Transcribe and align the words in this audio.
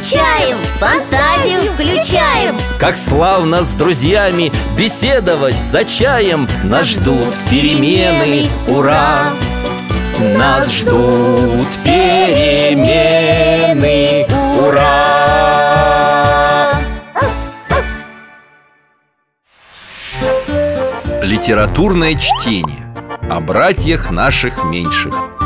скучаем, 0.00 0.56
фантазию 0.78 1.60
включаем. 1.74 2.56
Как 2.78 2.96
славно 2.96 3.64
с 3.64 3.74
друзьями 3.74 4.50
беседовать 4.76 5.60
за 5.60 5.84
чаем. 5.84 6.48
Нас 6.64 6.86
ждут 6.86 7.34
перемены, 7.50 8.48
ура! 8.66 9.24
Нас 10.18 10.72
ждут 10.72 11.68
перемены, 11.84 12.86
ура! 14.58 15.10
Литературное 21.22 22.14
чтение. 22.14 22.86
О 23.30 23.40
братьях 23.40 24.10
наших 24.10 24.64
меньших 24.64 25.39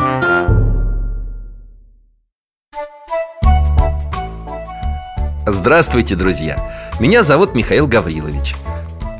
Здравствуйте, 5.65 6.15
друзья! 6.15 6.59
Меня 7.01 7.23
зовут 7.23 7.55
Михаил 7.55 7.87
Гаврилович. 7.87 8.55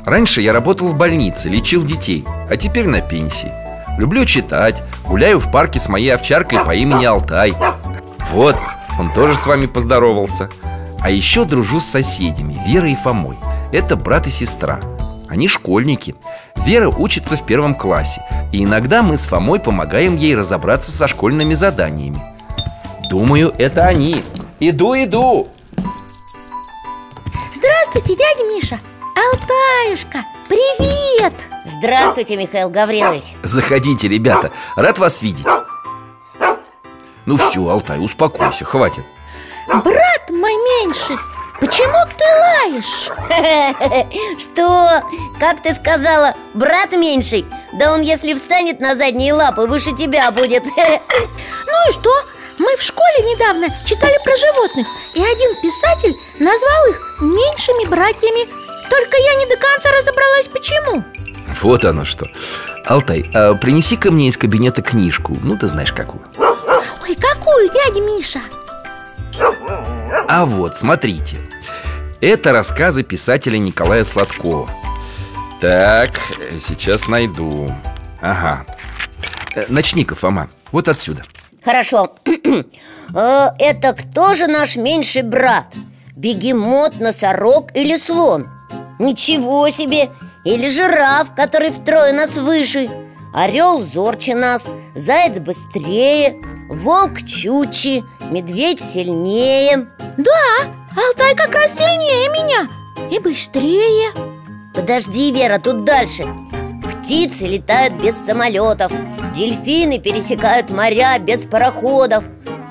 Раньше 0.05 0.41
я 0.41 0.53
работал 0.53 0.89
в 0.89 0.95
больнице, 0.95 1.49
лечил 1.49 1.83
детей, 1.83 2.23
а 2.47 2.55
теперь 2.55 2.85
на 2.85 3.01
пенсии. 3.01 3.51
Люблю 3.97 4.25
читать, 4.25 4.83
гуляю 5.07 5.39
в 5.39 5.51
парке 5.51 5.79
с 5.79 5.89
моей 5.89 6.13
овчаркой 6.13 6.63
по 6.63 6.75
имени 6.75 7.03
Алтай. 7.03 7.55
Вот, 8.31 8.55
он 8.99 9.11
тоже 9.11 9.35
с 9.35 9.47
вами 9.47 9.65
поздоровался. 9.65 10.51
А 10.99 11.09
еще 11.09 11.45
дружу 11.45 11.79
с 11.79 11.87
соседями, 11.87 12.61
Верой 12.67 12.91
и 12.91 12.95
Фомой. 12.95 13.37
Это 13.71 13.95
брат 13.95 14.27
и 14.27 14.29
сестра. 14.29 14.79
Они 15.27 15.47
школьники. 15.47 16.13
Вера 16.57 16.89
учится 16.89 17.37
в 17.37 17.45
первом 17.47 17.73
классе. 17.73 18.21
И 18.51 18.63
иногда 18.63 19.01
мы 19.01 19.17
с 19.17 19.25
Фомой 19.25 19.59
помогаем 19.59 20.15
ей 20.15 20.35
разобраться 20.35 20.91
со 20.91 21.07
школьными 21.07 21.55
заданиями. 21.55 22.21
Думаю, 23.09 23.51
это 23.57 23.85
они. 23.87 24.23
Иду, 24.59 24.93
иду 24.93 25.47
Здравствуйте, 27.95 28.23
дядя 28.23 28.49
Миша 28.49 28.79
Алтаюшка, 29.15 30.25
привет 30.49 31.33
Здравствуйте, 31.63 32.35
Михаил 32.35 32.69
Гаврилович 32.69 33.35
Заходите, 33.41 34.09
ребята, 34.09 34.51
рад 34.75 34.99
вас 34.99 35.21
видеть 35.21 35.45
Ну 37.25 37.37
все, 37.37 37.65
Алтай, 37.69 38.03
успокойся, 38.03 38.65
хватит 38.65 39.05
Брат 39.67 40.29
мой 40.29 40.51
меньший, 40.51 41.15
почему 41.61 41.95
ты 42.17 42.25
лаешь? 42.41 44.39
Что? 44.41 45.01
Как 45.39 45.61
ты 45.63 45.73
сказала, 45.73 46.35
брат 46.53 46.91
меньший? 46.91 47.45
Да 47.73 47.93
он, 47.93 48.01
если 48.01 48.33
встанет 48.33 48.81
на 48.81 48.95
задние 48.95 49.33
лапы, 49.33 49.67
выше 49.67 49.95
тебя 49.95 50.29
будет 50.31 50.65
Ну 50.75 51.89
и 51.89 51.91
что? 51.93 52.11
Мы 52.57 52.77
в 52.77 52.81
школе 52.81 53.33
недавно 53.33 53.67
читали 53.85 54.17
про 54.23 54.35
животных 54.37 54.87
И 55.13 55.19
один 55.19 55.61
писатель 55.61 56.15
назвал 56.39 56.85
их 56.89 57.21
меньшими 57.21 57.89
братьями. 57.89 58.47
Только 58.89 59.17
я 59.17 59.35
не 59.35 59.45
до 59.47 59.57
конца 59.57 59.89
разобралась, 59.91 60.47
почему. 60.47 61.03
Вот 61.61 61.85
оно 61.85 62.05
что. 62.05 62.27
Алтай, 62.85 63.29
а 63.33 63.55
принеси-ка 63.55 64.11
мне 64.11 64.29
из 64.29 64.37
кабинета 64.37 64.81
книжку. 64.81 65.37
Ну, 65.41 65.57
ты 65.57 65.67
знаешь 65.67 65.91
какую. 65.91 66.23
Ой, 66.37 67.15
какую, 67.15 67.69
дядя 67.73 68.01
Миша? 68.01 68.41
А 70.27 70.45
вот, 70.45 70.75
смотрите. 70.75 71.37
Это 72.21 72.51
рассказы 72.51 73.03
писателя 73.03 73.57
Николая 73.57 74.03
Сладкова. 74.03 74.69
Так, 75.59 76.19
сейчас 76.59 77.07
найду. 77.07 77.73
Ага. 78.21 78.65
Э, 79.55 79.65
Начни-ка, 79.67 80.15
Фома, 80.15 80.49
вот 80.71 80.87
отсюда 80.87 81.23
Хорошо 81.65 82.15
Э, 83.15 83.49
Это 83.59 83.93
кто 83.93 84.33
же 84.33 84.47
наш 84.47 84.75
меньший 84.75 85.23
брат? 85.23 85.73
Бегемот, 86.15 86.99
носорог 86.99 87.75
или 87.75 87.97
слон? 87.97 88.47
Ничего 88.99 89.69
себе! 89.69 90.11
Или 90.43 90.69
жираф, 90.69 91.33
который 91.35 91.71
втрое 91.71 92.13
нас 92.13 92.35
выше 92.37 92.89
Орел 93.33 93.81
зорче 93.81 94.35
нас, 94.35 94.67
заяц 94.93 95.39
быстрее 95.39 96.39
Волк 96.69 97.23
чучи, 97.25 98.03
медведь 98.31 98.79
сильнее 98.81 99.87
Да, 100.17 100.71
Алтай 100.95 101.35
как 101.35 101.53
раз 101.55 101.75
сильнее 101.75 102.29
меня 102.29 102.69
И 103.11 103.19
быстрее 103.19 104.11
Подожди, 104.73 105.31
Вера, 105.31 105.57
тут 105.59 105.83
дальше 105.83 106.25
Птицы 107.01 107.47
летают 107.47 107.95
без 107.95 108.15
самолетов 108.15 108.91
Дельфины 109.35 109.99
пересекают 109.99 110.69
моря 110.69 111.19
без 111.19 111.45
пароходов. 111.45 112.23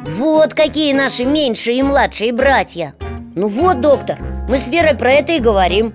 Вот 0.03 0.55
какие 0.55 0.95
наши 0.95 1.25
меньшие 1.25 1.79
и 1.79 1.83
младшие 1.83 2.33
братья. 2.33 2.95
Ну 3.35 3.49
вот, 3.49 3.83
доктор, 3.83 4.17
мы 4.49 4.59
с 4.59 4.69
Верой 4.69 4.97
про 4.97 5.13
это 5.13 5.33
и 5.33 5.41
говорим. 5.41 5.93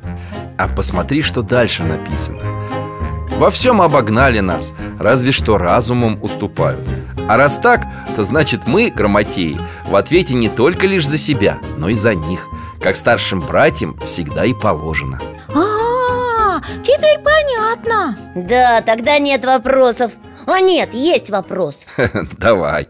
А 0.60 0.68
посмотри, 0.68 1.24
что 1.24 1.42
дальше 1.42 1.84
написано. 1.84 2.40
Во 3.38 3.50
всем 3.50 3.82
обогнали 3.82 4.42
нас, 4.42 4.74
разве 5.00 5.32
что 5.32 5.58
разумом 5.58 6.20
уступают. 6.22 6.88
А 7.28 7.38
раз 7.38 7.58
так, 7.58 7.88
то 8.16 8.24
значит 8.24 8.68
мы, 8.68 8.92
грамотеи, 8.92 9.58
в 9.88 9.96
ответе 9.96 10.36
не 10.36 10.50
только 10.50 10.86
лишь 10.86 11.08
за 11.08 11.18
себя, 11.18 11.58
но 11.78 11.90
и 11.90 11.96
за 11.96 12.14
них. 12.14 12.48
Как 12.80 12.96
старшим 12.96 13.40
братьям 13.40 13.98
всегда 14.06 14.46
и 14.46 14.54
положено 14.54 15.20
А, 15.56 16.62
теперь 16.84 17.20
понятно. 17.24 18.16
Да, 18.36 18.82
тогда 18.82 19.18
нет 19.18 19.44
вопросов 19.46 20.12
А 20.52 20.62
нет, 20.62 20.94
есть 20.94 21.30
вопрос. 21.30 21.76
Давай. 22.38 22.90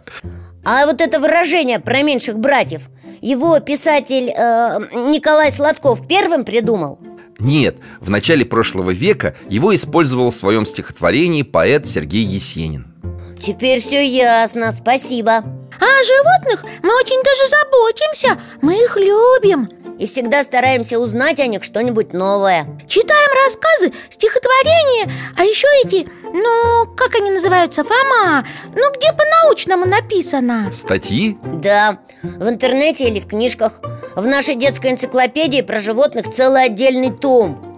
А 0.63 0.85
вот 0.85 1.01
это 1.01 1.19
выражение 1.19 1.79
про 1.79 2.03
меньших 2.03 2.37
братьев 2.37 2.89
Его 3.21 3.59
писатель 3.59 4.29
э, 4.29 4.79
Николай 5.09 5.51
Сладков 5.51 6.07
первым 6.07 6.45
придумал? 6.45 6.99
Нет, 7.39 7.77
в 8.01 8.09
начале 8.09 8.45
прошлого 8.45 8.91
века 8.91 9.35
его 9.49 9.73
использовал 9.73 10.31
в 10.31 10.35
своем 10.35 10.65
стихотворении 10.65 11.43
поэт 11.43 11.87
Сергей 11.87 12.23
Есенин. 12.23 12.93
Теперь 13.41 13.79
все 13.79 14.05
ясно, 14.05 14.71
спасибо. 14.73 15.31
А 15.31 15.85
о 15.85 16.03
животных 16.03 16.63
мы 16.83 16.89
очень 16.89 17.21
даже 17.23 17.49
заботимся. 17.49 18.41
Мы 18.61 18.73
их 18.73 18.97
любим 18.97 19.69
И 19.99 20.05
всегда 20.05 20.43
стараемся 20.43 20.97
узнать 20.97 21.41
о 21.41 21.47
них 21.47 21.63
что-нибудь 21.63 22.13
новое. 22.13 22.65
Читаем 22.87 23.29
рассказы, 23.45 23.93
стихотворения 24.09 25.11
А 25.37 25.43
еще 25.43 25.67
эти, 25.83 26.07
ну, 26.23 26.95
как 26.95 27.15
они 27.15 27.31
называются, 27.31 27.83
Фома? 27.83 28.45
Ну, 28.75 28.91
где 28.95 29.11
по-научному 29.11 29.85
написано? 29.85 30.71
Статьи? 30.71 31.37
Да, 31.43 31.99
в 32.23 32.47
интернете 32.47 33.09
или 33.09 33.19
в 33.19 33.27
книжках. 33.27 33.81
В 34.15 34.25
нашей 34.25 34.55
детской 34.55 34.91
энциклопедии 34.91 35.61
про 35.61 35.79
животных 35.79 36.31
целый 36.33 36.63
отдельный 36.63 37.11
том 37.11 37.68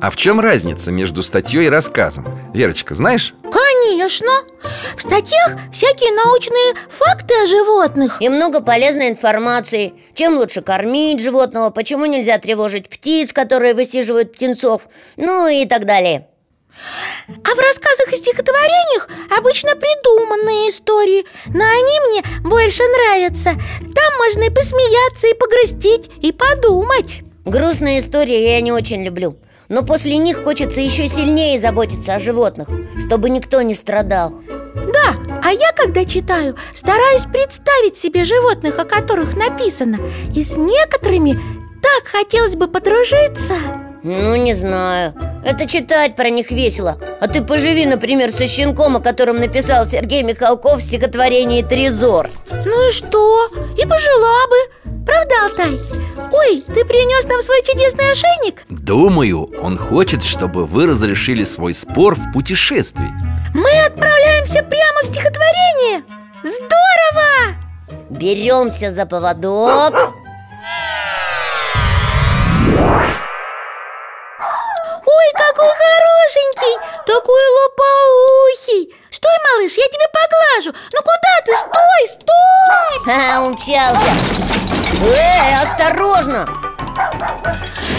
А 0.00 0.10
в 0.10 0.16
чем 0.16 0.40
разница 0.40 0.92
между 0.92 1.22
статьей 1.22 1.66
и 1.66 1.70
рассказом? 1.70 2.26
Верочка, 2.54 2.94
знаешь? 2.94 3.34
Конечно. 3.42 4.28
В 4.96 5.00
статьях 5.00 5.58
всякие 5.72 6.12
научные 6.12 6.74
факты 6.90 7.34
о 7.42 7.46
животных. 7.46 8.20
И 8.20 8.28
много 8.28 8.60
полезной 8.60 9.08
информации. 9.08 9.94
Чем 10.14 10.36
лучше 10.36 10.60
кормить 10.62 11.20
животного 11.20 11.70
Почему 11.70 12.06
нельзя 12.06 12.38
тревожить 12.38 12.88
птиц, 12.88 13.32
которые 13.32 13.74
высиживают 13.74 14.32
птенцов 14.32 14.88
Ну 15.16 15.48
и 15.48 15.66
так 15.66 15.86
далее. 15.86 16.26
А 17.28 17.54
в 17.54 17.58
рассказах 17.58 18.12
и 18.12 18.16
стихотворениях 18.16 19.08
обычно 19.36 19.76
придуманные 19.76 20.70
истории 20.70 21.24
Но 21.46 21.64
они 21.64 22.00
мне 22.08 22.22
больше 22.40 22.82
нравятся. 22.82 23.50
Там 23.80 24.16
можно 24.18 24.44
и 24.44 24.50
посмеяться, 24.50 25.26
и 25.26 25.34
погрустить, 25.34 26.10
и 26.22 26.32
подумать 26.32 27.22
Грустные 27.44 28.00
истории 28.00 28.52
я 28.52 28.60
не 28.60 28.72
очень 28.72 29.02
люблю 29.02 29.36
Но 29.68 29.82
после 29.82 30.16
них 30.18 30.42
хочется 30.42 30.80
еще 30.80 31.08
сильнее 31.08 31.58
заботиться 31.58 32.14
о 32.14 32.20
животных 32.20 32.68
Чтобы 33.04 33.30
никто 33.30 33.62
не 33.62 33.74
страдал. 33.74 34.42
Да, 34.74 35.16
а 35.42 35.52
я, 35.52 35.72
когда 35.72 36.04
читаю, 36.04 36.56
стараюсь 36.74 37.24
представить 37.24 37.96
себе 37.96 38.24
животных, 38.24 38.78
о 38.78 38.84
которых 38.84 39.36
написано 39.36 39.98
И 40.34 40.44
с 40.44 40.56
некоторыми 40.56 41.38
так 41.82 42.06
хотелось 42.06 42.56
бы 42.56 42.68
подружиться 42.68 43.54
Ну, 44.02 44.34
не 44.36 44.54
знаю 44.54 45.14
Это 45.44 45.66
читать 45.66 46.16
про 46.16 46.30
них 46.30 46.50
весело 46.50 46.98
А 47.20 47.28
ты 47.28 47.42
поживи, 47.42 47.84
например, 47.86 48.30
со 48.30 48.46
щенком, 48.46 48.96
о 48.96 49.00
котором 49.00 49.38
написал 49.40 49.86
Сергей 49.86 50.22
Михалков 50.22 50.78
в 50.78 50.82
стихотворении 50.82 51.62
«Трезор» 51.62 52.28
Ну 52.64 52.88
и 52.88 52.92
что? 52.92 53.48
И 53.76 53.82
пожила 53.82 54.46
бы 54.48 55.04
Правда, 55.04 55.34
Алтай? 55.44 55.78
Ой, 56.32 56.62
ты 56.66 56.84
принес 56.84 57.26
нам 57.26 57.40
свой 57.40 57.62
чудесный 57.62 58.10
ошейник? 58.12 58.62
Думаю, 58.68 59.50
он 59.62 59.76
хочет, 59.76 60.22
чтобы 60.22 60.64
вы 60.64 60.86
разрешили 60.86 61.44
свой 61.44 61.74
спор 61.74 62.14
в 62.14 62.32
путешествии 62.32 63.10
Мы 63.54 63.70
отправляемся 63.86 64.62
прямо 64.62 65.00
в 65.02 65.06
стихотворение 65.06 66.04
Здорово! 66.42 67.56
Беремся 68.08 68.90
за 68.90 69.06
поводок 69.06 70.14
Ой, 75.06 75.32
какой 75.32 75.68
хорошенький, 75.68 76.76
такой 77.06 77.42
лопоухий 77.56 78.94
Стой, 79.10 79.36
малыш, 79.50 79.72
я 79.72 79.88
тебя 79.88 80.06
поглажу 80.12 80.78
Ну 80.92 81.00
куда 81.00 81.40
ты? 81.44 81.56
Стой, 81.56 82.08
стой! 82.08 83.04
Ха, 83.06 83.42
умчался 83.42 84.10
Эй, 85.02 85.62
осторожно! 85.62 86.59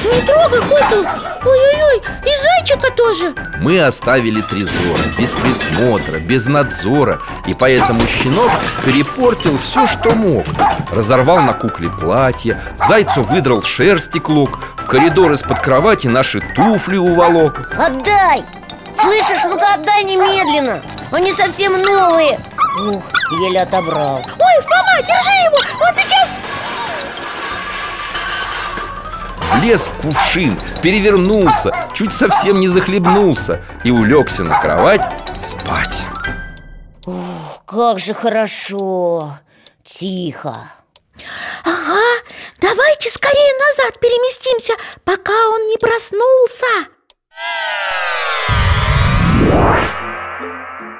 Не 0.03 0.21
трогай 0.21 0.59
коту 0.61 1.05
Ой-ой-ой, 1.43 2.01
и 2.23 2.65
зайчика 2.69 2.91
тоже! 2.95 3.33
Мы 3.57 3.81
оставили 3.81 4.41
Трезор 4.41 4.97
без 5.17 5.31
присмотра, 5.31 6.19
без 6.19 6.47
надзора 6.47 7.19
И 7.47 7.53
поэтому 7.53 8.01
щенок 8.07 8.51
перепортил 8.85 9.57
все, 9.57 9.87
что 9.87 10.11
мог. 10.11 10.45
Разорвал 10.91 11.41
на 11.41 11.53
кукле 11.53 11.89
платье 11.89 12.61
Зайцу 12.77 13.23
выдрал 13.23 13.63
шерсти 13.63 14.19
клок 14.19 14.59
В 14.77 14.87
коридор 14.87 15.31
из-под 15.33 15.59
кровати 15.61 16.07
наши 16.07 16.41
туфли 16.55 16.97
уволок. 16.97 17.71
Отдай! 17.77 18.43
Слышишь, 18.99 19.45
ну-ка 19.45 19.75
отдай 19.75 20.03
немедленно 20.03 20.81
Они 21.11 21.31
совсем 21.31 21.73
новые. 21.73 22.39
Ух, 22.87 23.03
еле 23.43 23.61
отобрал. 23.61 24.17
Ой, 24.17 24.61
Фома, 24.63 25.01
держи 25.01 25.31
его, 25.45 25.57
он 25.85 25.93
сейчас 25.93 26.29
Влез 29.55 29.87
в 29.87 30.01
кувшин, 30.01 30.55
перевернулся 30.81 31.89
Чуть 31.93 32.13
совсем 32.13 32.59
не 32.59 32.67
захлебнулся 32.67 33.61
И 33.83 33.91
улегся 33.91 34.43
на 34.43 34.59
кровать 34.59 35.01
спать. 35.41 35.97
Как 37.65 37.99
же 37.99 38.13
хорошо. 38.13 39.39
Тихо. 39.83 40.55
Ага, 41.63 42.01
давайте 42.59 43.09
скорее 43.09 43.53
назад 43.59 43.99
переместимся, 43.99 44.73
пока 45.03 45.33
он 45.49 45.67
не 45.67 45.77
проснулся. 45.77 46.65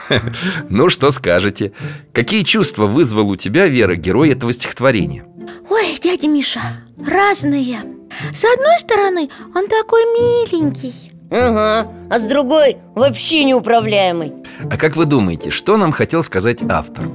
Ну, 0.70 0.90
что 0.90 1.10
скажете? 1.12 1.72
Какие 2.14 2.44
чувства 2.44 2.86
вызвал 2.86 3.30
у 3.30 3.36
тебя, 3.38 3.68
Вера, 3.68 3.96
герой 3.96 4.32
этого 4.32 4.52
стихотворения? 4.52 5.26
Ой, 5.70 5.98
дядя 6.04 6.28
Миша, 6.28 6.60
разные 6.98 8.01
С 8.34 8.46
одной 8.46 8.78
стороны, 8.80 9.30
он 9.56 9.68
такой 9.68 10.04
миленький. 10.06 11.12
Ага, 11.32 11.90
а 12.10 12.20
с 12.20 12.24
другой 12.24 12.78
вообще 12.94 13.46
неуправляемый. 13.46 14.34
А 14.70 14.76
как 14.76 14.98
вы 14.98 15.06
думаете, 15.06 15.50
что 15.50 15.78
нам 15.78 15.94
хотел 15.94 16.24
сказать 16.24 16.60
автор? 16.70 17.10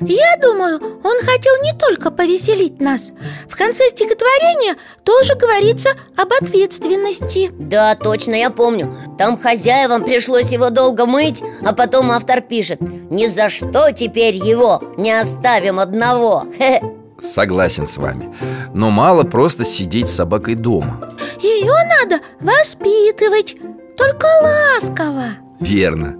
Я 0.00 0.36
думаю, 0.40 0.80
он 1.04 1.18
хотел 1.20 1.52
не 1.62 1.78
только 1.78 2.10
повеселить 2.10 2.80
нас. 2.80 3.12
В 3.48 3.56
конце 3.56 3.84
стихотворения 3.90 4.76
тоже 5.04 5.34
говорится 5.34 5.90
об 6.16 6.32
ответственности. 6.32 7.50
Да, 7.58 7.94
точно, 7.94 8.34
я 8.34 8.48
помню. 8.48 8.92
Там 9.18 9.38
хозяевам 9.38 10.02
пришлось 10.02 10.50
его 10.50 10.70
долго 10.70 11.06
мыть 11.06 11.42
А 11.62 11.74
потом 11.74 12.10
автор 12.10 12.40
пишет 12.40 12.80
Ни 12.80 13.26
за 13.26 13.50
что 13.50 13.92
теперь 13.92 14.34
его 14.34 14.82
не 14.96 15.12
оставим 15.12 15.78
одного 15.78 16.46
Хе-хе. 16.58 16.82
Согласен 17.22 17.86
с 17.86 17.96
вами. 17.96 18.34
Но 18.74 18.90
мало 18.90 19.24
просто 19.24 19.64
сидеть 19.64 20.08
с 20.08 20.14
собакой 20.16 20.54
дома. 20.56 21.14
Ее 21.40 21.72
надо 22.00 22.22
воспитывать, 22.40 23.56
только 23.96 24.26
ласково. 24.42 25.36
Верно. 25.60 26.16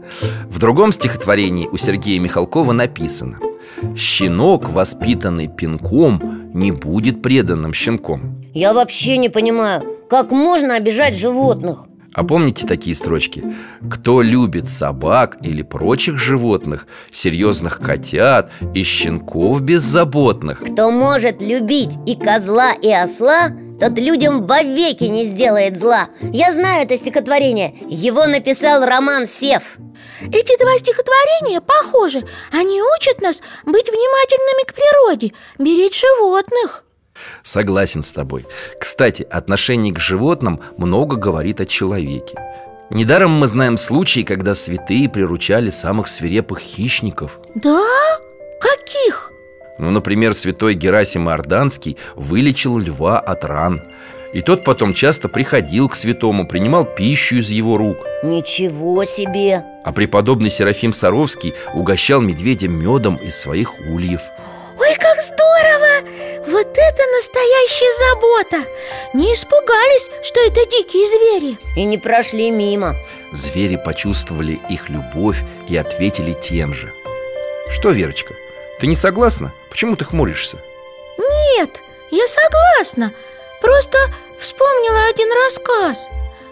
В 0.49 0.59
другом 0.61 0.93
стихотворении 0.93 1.67
у 1.67 1.77
Сергея 1.77 2.21
Михалкова 2.21 2.73
написано 2.73 3.41
Щенок, 3.97 4.69
воспитанный 4.71 5.49
пинком, 5.49 6.53
не 6.55 6.71
будет 6.71 7.23
преданным 7.23 7.75
щенком 7.75 8.41
Я 8.55 8.73
вообще 8.73 9.17
не 9.17 9.29
понимаю 9.29 9.83
Как 10.09 10.31
можно 10.31 10.77
обижать 10.77 11.17
животных? 11.17 11.87
А 12.15 12.25
помните 12.25 12.67
такие 12.67 12.95
строчки? 12.95 13.43
Кто 13.91 14.21
любит 14.21 14.69
собак 14.69 15.39
или 15.43 15.63
прочих 15.63 16.19
животных, 16.19 16.87
серьезных 17.11 17.79
котят 17.81 18.51
и 18.75 18.83
щенков 18.83 19.63
беззаботных? 19.63 20.61
Кто 20.61 20.91
может 20.91 21.41
любить 21.41 21.95
и 22.07 22.15
козла, 22.15 22.73
и 22.75 22.93
осла 22.93 23.51
Тот 23.81 23.99
людям 23.99 24.43
вовеки 24.47 25.05
не 25.05 25.25
сделает 25.25 25.79
зла 25.79 26.09
Я 26.21 26.53
знаю 26.53 26.85
это 26.85 26.99
стихотворение. 26.99 27.75
Его 27.89 28.27
написал 28.27 28.85
Роман 28.85 29.27
Сев. 29.27 29.79
Эти 30.21 30.63
два 30.63 30.77
стихотворения 30.79 31.63
похожи. 31.63 32.23
Они 32.53 32.81
учат 32.83 33.23
нас 33.23 33.41
быть 33.65 33.89
внимательными 33.89 34.65
к 34.67 34.75
природе, 34.75 35.33
беречь 35.59 36.01
животных 36.01 36.85
Согласен 37.43 38.03
с 38.03 38.13
тобой 38.13 38.47
Кстати, 38.81 39.27
отношение 39.31 39.93
к 39.93 39.99
животным 39.99 40.61
много 40.77 41.17
говорит 41.17 41.61
о 41.61 41.67
человеке 41.67 42.37
Недаром 42.91 43.33
мы 43.33 43.47
знаем 43.47 43.77
случаи, 43.77 44.21
когда 44.21 44.55
святые 44.55 45.09
приручали 45.09 45.71
самых 45.71 46.09
свирепых 46.09 46.59
хищников 46.59 47.41
Да? 47.55 47.81
Каких? 48.61 49.31
Ну, 49.79 49.91
например, 49.91 50.35
святой 50.35 50.75
Герасим 50.75 51.29
Иорданский 51.29 51.97
вылечил 52.15 52.79
льва 52.79 53.19
от 53.19 53.45
ран 53.45 53.81
И 54.35 54.41
тот 54.41 54.65
потом 54.65 54.95
часто 54.95 55.29
приходил 55.29 55.89
к 55.89 55.97
святому, 55.97 56.47
принимал 56.47 56.85
пищу 56.85 57.37
из 57.37 57.51
его 57.51 57.77
рук 57.79 57.97
Ничего 58.23 59.05
себе! 59.05 59.65
А 59.85 59.93
преподобный 59.93 60.51
Серафим 60.51 60.93
Саровский 60.93 61.55
угощал 61.75 62.21
медведя 62.21 62.69
медом 62.69 63.17
из 63.17 63.37
своих 63.37 63.81
ульев 63.81 64.21
Ой, 64.93 64.99
как 64.99 65.23
здорово! 65.23 66.07
Вот 66.49 66.67
это 66.67 67.03
настоящая 67.17 68.11
забота! 68.11 68.69
Не 69.15 69.33
испугались, 69.33 70.11
что 70.23 70.41
это 70.41 70.67
дикие 70.67 71.07
звери 71.07 71.59
И 71.77 71.85
не 71.85 71.97
прошли 71.97 72.51
мимо 72.51 72.95
Звери 73.33 73.77
почувствовали 73.77 74.61
их 74.69 74.91
любовь 74.91 75.39
и 75.67 75.77
ответили 75.79 76.35
тем 76.35 76.75
же 76.75 76.93
Что, 77.71 77.91
Верочка, 77.91 78.35
ты 78.81 78.87
не 78.87 78.95
согласна? 78.95 79.55
Почему 79.71 79.97
ты 79.97 80.05
хмуришься? 80.05 80.59
Нет, 81.17 81.71
я 82.11 82.27
согласна 82.27 83.15
Просто 83.63 83.97
вспомнила 84.39 85.09
один 85.09 85.29
рассказ 85.47 86.07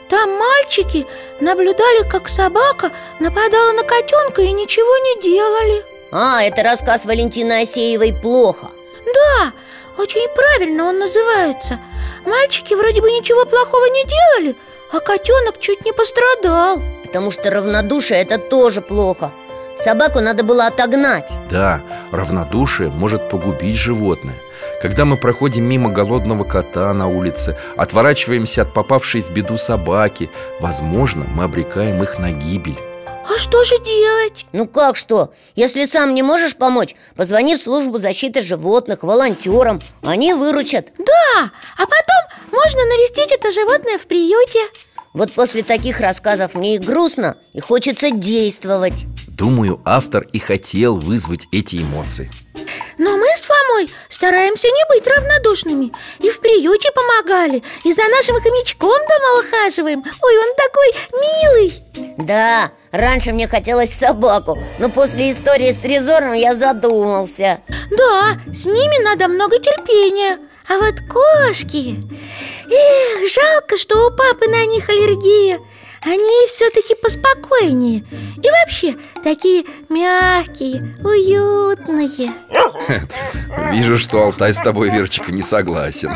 Там 0.09 0.30
мальчики 0.30 1.06
наблюдали, 1.40 2.09
как 2.09 2.26
собака 2.30 2.90
нападала 3.18 3.73
на 3.73 3.82
котенка 3.82 4.40
и 4.40 4.52
ничего 4.52 4.97
не 4.97 5.23
делали 5.23 5.89
А, 6.12 6.42
это 6.42 6.62
рассказ 6.62 7.04
Валентины 7.04 7.62
Осеевой 7.62 8.12
«Плохо» 8.12 8.68
Да, 9.04 9.52
очень 9.96 10.28
правильно 10.34 10.84
он 10.86 10.98
называется. 10.98 11.78
Мальчики 12.24 12.74
вроде 12.74 13.00
бы 13.00 13.10
ничего 13.10 13.44
плохого 13.46 13.86
не 13.86 14.04
делали 14.04 14.56
А 14.92 15.00
котенок 15.00 15.58
чуть 15.58 15.84
не 15.84 15.92
пострадал. 15.92 16.82
Потому 17.04 17.30
что 17.30 17.50
равнодушие– 17.50 18.20
это 18.22 18.38
тоже 18.38 18.80
плохо. 18.80 19.32
Собаку 19.76 20.20
надо 20.20 20.44
было 20.44 20.66
отогнать. 20.66 21.32
Да, 21.50 21.80
равнодушие 22.12 22.90
может 22.90 23.30
погубить 23.30 23.76
животное. 23.76 24.36
Когда 24.82 25.04
мы 25.04 25.16
проходим 25.16 25.64
мимо 25.64 25.90
голодного 25.90 26.44
кота 26.44 26.92
на 26.92 27.06
улице 27.06 27.56
Отворачиваемся 27.76 28.62
от 28.62 28.72
попавшей 28.72 29.22
в 29.22 29.30
беду 29.30 29.56
собаки 29.58 30.30
Возможно, 30.58 31.26
мы 31.34 31.44
обрекаем 31.44 32.02
их 32.02 32.18
на 32.18 32.32
гибель 32.32 32.78
А 33.32 33.38
что 33.38 33.62
же 33.62 33.78
делать? 33.84 34.44
Ну 34.52 34.66
как 34.66 34.96
что? 34.96 35.32
Если 35.54 35.84
сам 35.84 36.14
не 36.14 36.22
можешь 36.22 36.56
помочь, 36.56 36.96
позвони 37.14 37.54
в 37.54 37.62
службу 37.62 38.00
защиты 38.00 38.42
животных, 38.42 39.04
волонтерам. 39.04 39.80
Они 40.02 40.34
выручат. 40.34 40.88
Да, 40.99 41.52
а 41.76 41.82
потом 41.82 42.50
можно 42.50 42.84
навестить 42.87 43.30
это 43.30 43.52
животное 43.52 43.99
в 43.99 44.06
приюте. 44.06 44.58
Вот 45.12 45.30
после 45.30 45.62
таких 45.62 46.00
рассказов 46.00 46.54
мне 46.54 46.75
и 46.75 46.78
грустно, 46.78 47.37
и 47.52 47.60
хочется 47.60 48.10
действовать. 48.10 49.04
Думаю, 49.28 49.80
автор 49.84 50.26
и 50.32 50.40
хотел 50.40 50.96
вызвать 50.96 51.46
эти 51.52 51.76
эмоции. 51.76 52.30
Но 52.99 53.16
мы 53.16 53.28
с 53.37 53.42
Фомой 53.60 53.88
стараемся 54.08 54.68
не 54.68 54.84
быть 54.88 55.06
равнодушными. 55.06 55.92
И 56.18 56.30
в 56.30 56.40
приюте 56.40 56.90
помогали, 56.92 57.62
и 57.84 57.92
за 57.92 58.02
нашим 58.08 58.40
хомячком 58.40 58.90
дома 58.90 59.40
ухаживаем. 59.40 60.04
Ой, 60.22 60.38
он 60.38 60.54
такой 60.56 61.20
милый. 61.20 62.16
Да, 62.18 62.70
раньше 62.90 63.32
мне 63.32 63.48
хотелось 63.48 63.92
собаку 63.92 64.58
Но 64.78 64.90
после 64.90 65.30
истории 65.30 65.72
с 65.72 65.76
Трезором 65.76 66.32
я 66.32 66.54
задумался. 66.54 67.60
Да, 67.90 68.38
с 68.52 68.64
ними 68.64 69.02
надо 69.02 69.28
много 69.28 69.58
терпения. 69.58 70.38
А 70.68 70.78
вот 70.78 70.94
кошки... 71.08 71.96
Эх, 72.72 73.32
жалко, 73.32 73.76
что 73.76 74.06
у 74.06 74.10
папы 74.10 74.48
на 74.48 74.64
них 74.64 74.88
аллергия 74.88 75.58
они 76.02 76.47
все-таки 76.49 76.95
поспокойнее. 76.95 78.04
И 78.42 78.50
вообще 78.50 78.97
такие 79.23 79.64
мягкие, 79.88 80.97
уютные. 81.04 82.33
Вижу, 83.73 83.99
что 83.99 84.23
Алтай 84.23 84.54
с 84.54 84.59
тобой, 84.59 84.90
Верочка, 84.90 85.30
не 85.30 85.42
согласен. 85.42 86.11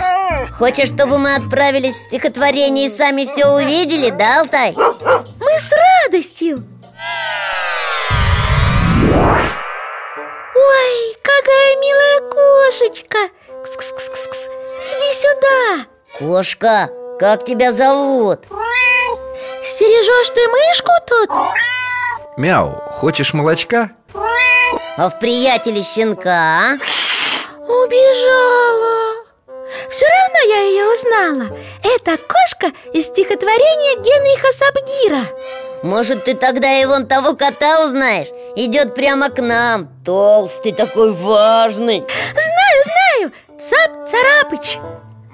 Хочешь, 0.52 0.88
чтобы 0.88 1.18
мы 1.18 1.34
отправились 1.34 1.94
в 1.94 2.04
стихотворение 2.04 2.86
и 2.86 2.90
сами 2.90 3.26
все 3.26 3.46
увидели, 3.46 4.10
да, 4.10 4.40
Алтай? 4.40 4.74
Мы 4.74 5.50
с 5.58 5.72
радостью. 6.06 6.64
Ой, 10.56 11.16
какая 11.22 11.76
милая 11.76 12.30
кошечка. 12.30 13.18
Кс-кс-кс-кс 13.64 14.48
Иди 14.92 15.14
сюда. 15.14 15.86
Кошка, 16.18 16.88
как 17.18 17.44
тебя 17.44 17.72
зовут? 17.72 18.40
Стережешь 19.64 20.28
ты 20.34 20.46
мышку 20.48 20.92
тут? 21.06 21.30
Мяу, 22.36 22.82
хочешь 22.90 23.32
молочка? 23.32 23.92
А 24.96 25.08
в 25.08 25.18
приятеле 25.18 25.82
щенка, 25.82 26.30
а? 26.30 26.74
Убежала 27.66 29.24
Все 29.88 30.06
равно 30.06 30.38
я 30.46 30.60
ее 30.60 30.84
узнала 30.92 31.58
Это 31.82 32.18
кошка 32.18 32.76
из 32.92 33.06
стихотворения 33.06 33.96
Генриха 34.02 34.52
Сабгира 34.52 35.26
Может, 35.82 36.24
ты 36.24 36.34
тогда 36.34 36.70
и 36.80 36.84
вон 36.84 37.06
того 37.06 37.34
кота 37.34 37.84
узнаешь? 37.86 38.28
Идет 38.56 38.94
прямо 38.94 39.30
к 39.30 39.40
нам 39.40 39.88
Толстый 40.04 40.72
такой 40.72 41.12
важный 41.12 42.04
Знаю, 42.34 42.82
знаю 42.84 43.32
Цап-царапыч 43.66 44.78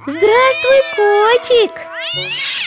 Здравствуй, 0.06 0.82
котик 0.94 1.89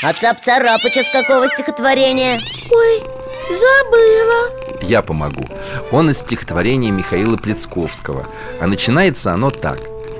А 0.03 0.13
Цап-Царапыча 0.13 1.03
с 1.03 1.11
какого 1.11 1.47
стихотворения? 1.47 2.39
Ой, 2.71 3.03
забыла. 3.49 4.81
Я 4.81 5.01
помогу. 5.01 5.45
Он 5.91 6.09
из 6.09 6.19
стихотворения 6.19 6.91
Михаила 6.91 7.37
Плецковского. 7.37 8.27
А 8.59 8.67
начинается 8.67 9.31
оно 9.31 9.49
так. 9.49 9.79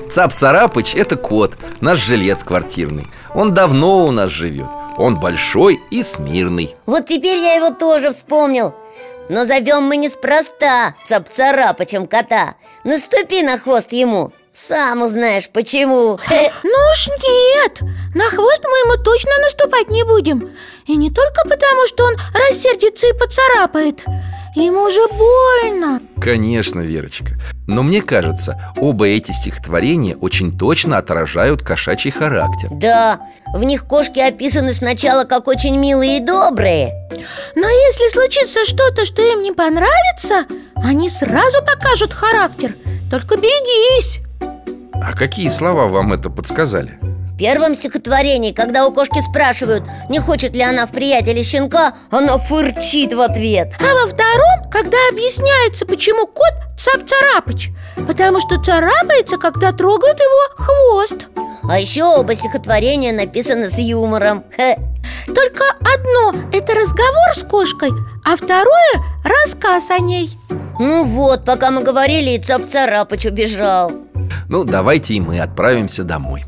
Цап-Царапыч– 0.10 0.94
это 0.96 1.16
кот, 1.16 1.54
наш 1.82 2.00
жилец 2.00 2.44
квартирный. 2.44 3.08
Он 3.34 3.54
давно 3.54 4.06
у 4.06 4.12
нас 4.12 4.30
живет. 4.30 4.68
Он 4.98 5.20
большой 5.20 5.82
и 5.90 6.04
смирный 6.04 6.76
Вот 6.86 7.08
теперь 7.08 7.40
я 7.40 7.56
его 7.56 7.72
тоже 7.72 8.12
вспомнил. 8.12 8.76
Но 9.28 9.46
зовем 9.46 9.84
мы 9.84 9.98
неспроста 9.98 10.96
Цап-Царапычем 11.08 12.08
кота. 12.08 12.56
Наступи 12.84 13.42
на 13.42 13.58
хвост 13.58 13.92
ему 13.92 14.32
Сам 14.54 15.02
узнаешь 15.02 15.50
почему. 15.50 16.20
Ну 16.64 16.92
уж 16.92 17.08
нет, 17.08 17.82
на 18.14 18.30
хвост 18.30 18.62
мы 18.64 18.78
ему 18.94 19.04
точно 19.04 19.32
наступать 19.42 19.90
не 19.90 20.04
будем. 20.04 20.52
И 20.86 20.96
не 20.96 21.10
только 21.10 21.42
потому, 21.42 21.88
что 21.88 22.06
он 22.06 22.16
рассердится 22.36 23.08
и 23.08 23.14
поцарапает. 23.14 24.06
Ему 24.56 24.88
же 24.92 25.02
больно. 25.08 26.00
Конечно, 26.22 26.82
Верочка. 26.82 27.32
Но 27.68 27.82
мне 27.82 28.04
кажется, 28.04 28.72
оба 28.78 29.08
эти 29.08 29.32
стихотворения 29.32 30.16
очень 30.16 30.56
точно 30.56 31.00
отражают 31.00 31.64
кошачий 31.64 32.12
характер. 32.12 32.70
Да, 32.74 33.22
в 33.56 33.64
них 33.64 33.86
кошки 33.88 34.20
описаны 34.20 34.74
сначала 34.74 35.24
как 35.24 35.48
очень 35.48 35.78
милые 35.78 36.18
и 36.18 36.24
добрые. 36.24 37.10
Но 37.56 37.68
если 37.68 38.14
случится 38.14 38.64
что-то, 38.68 39.08
что 39.08 39.24
им 39.24 39.42
не 39.42 39.52
понравится 39.52 40.46
Они 40.76 41.10
сразу 41.10 41.64
покажут 41.66 42.14
характер. 42.14 42.76
Только 43.10 43.38
берегись 43.38 44.22
А 45.06 45.14
какие 45.14 45.50
слова 45.50 45.88
вам 45.88 46.14
это 46.14 46.30
подсказали? 46.30 46.98
В 47.02 47.38
первом 47.38 47.76
стихотворении, 47.76 48.54
когда 48.54 48.88
у 48.88 48.94
кошки 48.94 49.20
спрашивают, 49.20 49.84
не 50.08 50.20
хочет 50.20 50.56
ли 50.56 50.62
она 50.62 50.86
в 50.86 50.92
приятеле 50.92 51.44
щенка 51.44 51.94
Она 52.10 52.38
фырчит 52.38 53.14
в 53.14 53.20
ответ. 53.20 53.74
А 53.80 53.94
во 53.96 54.08
втором, 54.08 54.70
когда 54.72 54.98
объясняется, 55.12 55.86
почему 55.86 56.26
кот 56.28 56.54
цап-царапыч. 56.78 57.72
Потому 58.08 58.40
что 58.40 58.62
царапается, 58.62 59.38
когда 59.38 59.74
трогают 59.74 60.20
его 60.20 60.64
хвост. 60.64 61.28
А 61.70 61.80
еще 61.80 62.04
оба 62.04 62.34
стихотворения 62.36 63.12
написаны 63.12 63.70
с 63.70 63.78
юмором. 63.78 64.46
Хе. 64.56 64.78
Только 65.26 65.64
одно– 65.82 66.34
это 66.54 66.74
разговор 66.76 67.34
с 67.36 67.44
кошкой, 67.44 67.90
а 68.26 68.38
второе– 68.38 69.04
рассказ 69.26 69.90
о 69.90 70.00
ней. 70.00 70.38
Ну 70.80 71.04
вот, 71.04 71.46
пока 71.46 71.72
мы 71.72 71.84
говорили, 71.84 72.32
и 72.32 72.40
Цап-Царапыч 72.40 73.28
убежал 73.28 74.03
Ну, 74.50 74.64
давайте 74.64 75.14
и 75.16 75.22
мы 75.22 75.40
отправимся 75.40 76.04
домой. 76.04 76.44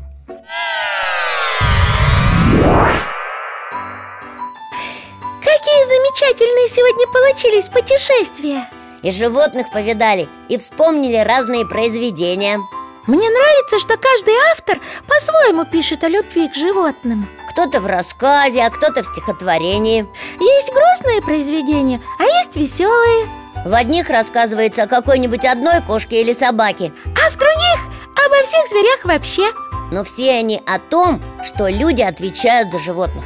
Какие 5.40 5.84
замечательные 5.84 6.68
сегодня 6.68 7.06
получились 7.08 7.68
путешествия. 7.68 8.68
И 9.02 9.10
животных 9.10 9.70
повидали, 9.72 10.28
и 10.48 10.58
вспомнили 10.58 11.16
разные 11.16 11.66
произведения. 11.66 12.58
Мне 13.06 13.30
нравится, 13.30 13.78
что 13.78 13.96
каждый 13.96 14.34
автор 14.50 14.80
по-своему 15.06 15.64
пишет 15.64 16.02
о 16.02 16.08
любви 16.08 16.48
к 16.48 16.54
животным. 16.54 17.28
Кто-то 17.50 17.80
в 17.80 17.86
рассказе, 17.86 18.62
а 18.62 18.70
кто-то 18.70 19.02
в 19.02 19.06
стихотворении. 19.06 20.06
Есть 20.40 20.72
грустные 20.72 21.22
произведения, 21.22 22.02
а 22.18 22.24
есть 22.24 22.56
веселые 22.56 23.45
В 23.66 23.74
одних 23.74 24.10
рассказывается 24.10 24.84
о 24.84 24.86
какой-нибудь 24.86 25.44
одной 25.44 25.82
кошке 25.82 26.20
или 26.20 26.32
собаке 26.32 26.92
А 27.04 27.30
в 27.30 27.36
других 27.36 27.80
обо 28.14 28.36
всех 28.44 28.68
зверях 28.68 29.04
вообще. 29.04 29.42
Но 29.90 30.04
все 30.04 30.38
они 30.38 30.62
о 30.66 30.78
том, 30.78 31.20
что 31.42 31.66
люди 31.66 32.00
отвечают 32.00 32.70
за 32.70 32.78
животных. 32.78 33.24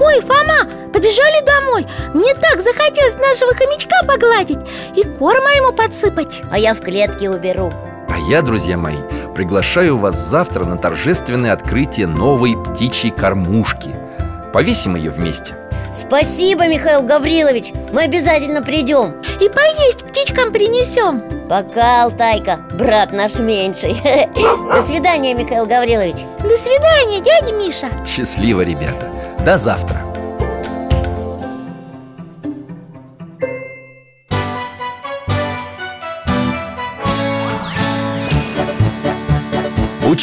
Ой, 0.00 0.22
Фома, 0.22 0.88
побежали 0.90 1.44
домой. 1.44 1.86
Мне 2.14 2.32
так 2.32 2.62
захотелось 2.62 3.16
нашего 3.16 3.52
хомячка 3.52 4.02
погладить 4.08 4.58
И 4.96 5.02
корма 5.02 5.50
ему 5.50 5.70
подсыпать. 5.74 6.40
А 6.50 6.58
я 6.58 6.72
в 6.72 6.80
клетке 6.80 7.28
уберу. 7.28 7.70
А 8.08 8.16
я, 8.30 8.40
друзья 8.40 8.78
мои, 8.78 8.96
приглашаю 9.34 9.98
вас 9.98 10.18
завтра 10.18 10.64
на 10.64 10.78
торжественное 10.78 11.52
открытие 11.52 12.06
новой 12.06 12.56
птичьей 12.56 13.12
кормушки. 13.12 13.94
Повесим 14.50 14.96
ее 14.96 15.10
вместе 15.10 15.54
Спасибо, 15.94 16.66
Михаил 16.66 17.02
Гаврилович. 17.02 17.72
Мы 17.92 18.02
обязательно 18.02 18.62
придем. 18.62 19.14
И 19.40 19.48
поесть 19.48 20.00
птичкам 20.00 20.52
принесем. 20.52 21.22
Пока, 21.48 22.04
Алтайка, 22.04 22.58
брат 22.72 23.12
наш 23.12 23.38
меньший. 23.38 23.94
До 24.74 24.82
свидания, 24.82 25.34
Михаил 25.34 25.66
Гаврилович. 25.66 26.22
До 26.42 26.56
свидания, 26.56 27.20
дядя 27.20 27.54
Миша. 27.54 27.88
Счастливо, 28.06 28.62
ребята. 28.62 29.08
До 29.44 29.56
завтра 29.56 30.03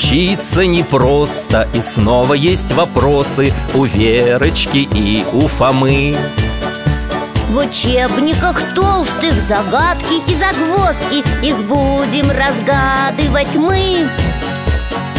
Учиться 0.04 0.66
непросто, 0.66 1.68
и 1.76 1.80
снова 1.80 2.34
есть 2.34 2.72
вопросы 2.72 3.54
У 3.76 3.86
Верочки 3.86 4.90
и 4.96 5.24
у 5.32 5.42
Фомы. 5.48 6.16
В 7.50 7.58
учебниках 7.58 8.60
толстых 8.74 9.40
загадки 9.48 10.16
и 10.28 10.34
загвоздки 10.34 11.24
Их 11.46 11.56
будем 11.68 12.32
разгадывать 12.32 13.56
мы. 13.56 14.10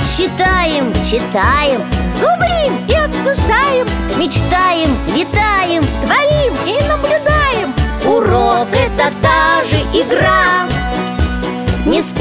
Считаем, 0.05 0.93
читаем, 1.09 1.81
Зубрим 2.19 2.85
и 2.89 2.95
обсуждаем 2.95 3.87
мечтаем, 4.19 4.97
летаем 5.15 5.85
Творим 6.05 6.52